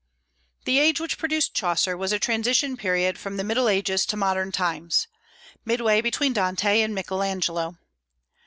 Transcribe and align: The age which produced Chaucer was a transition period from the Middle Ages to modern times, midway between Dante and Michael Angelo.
The 0.65 0.79
age 0.79 0.99
which 0.99 1.19
produced 1.19 1.53
Chaucer 1.53 1.95
was 1.95 2.11
a 2.11 2.17
transition 2.17 2.75
period 2.75 3.19
from 3.19 3.37
the 3.37 3.43
Middle 3.43 3.69
Ages 3.69 4.03
to 4.07 4.17
modern 4.17 4.51
times, 4.51 5.07
midway 5.63 6.01
between 6.01 6.33
Dante 6.33 6.81
and 6.81 6.95
Michael 6.95 7.21
Angelo. 7.21 7.77